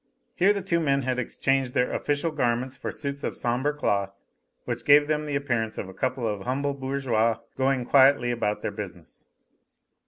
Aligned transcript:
Here 0.33 0.51
the 0.51 0.63
two 0.63 0.79
men 0.79 1.03
had 1.03 1.19
exchanged 1.19 1.75
their 1.75 1.91
official 1.91 2.31
garments 2.31 2.75
for 2.75 2.91
suits 2.91 3.23
of 3.23 3.37
sombre 3.37 3.71
cloth, 3.71 4.11
which 4.65 4.83
gave 4.83 5.07
them 5.07 5.27
the 5.27 5.35
appearance 5.35 5.77
of 5.77 5.89
a 5.89 5.93
couple 5.93 6.27
of 6.27 6.41
humble 6.41 6.73
bourgeois 6.73 7.37
going 7.55 7.85
quietly 7.85 8.31
about 8.31 8.63
their 8.63 8.71
business. 8.71 9.27